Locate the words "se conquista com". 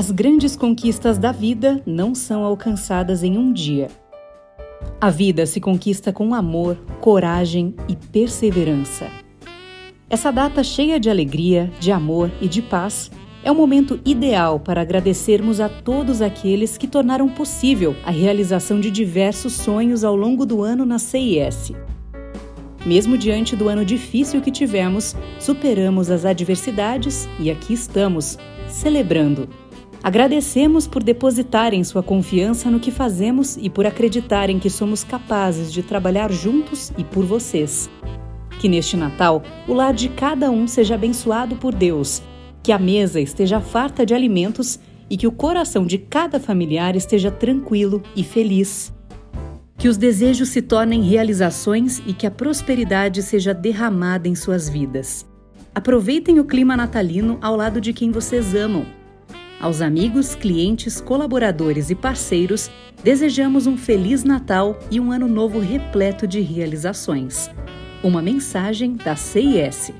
5.44-6.34